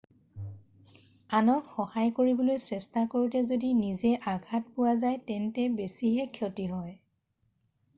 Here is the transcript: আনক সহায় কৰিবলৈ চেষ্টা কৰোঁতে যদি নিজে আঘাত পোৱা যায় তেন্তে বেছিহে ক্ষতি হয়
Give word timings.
আনক 1.39 1.67
সহায় 1.73 2.13
কৰিবলৈ 2.21 2.59
চেষ্টা 2.65 3.05
কৰোঁতে 3.13 3.45
যদি 3.53 3.71
নিজে 3.85 4.15
আঘাত 4.35 4.75
পোৱা 4.75 4.97
যায় 5.05 5.19
তেন্তে 5.31 5.71
বেছিহে 5.81 6.31
ক্ষতি 6.41 6.71
হয় 6.75 6.95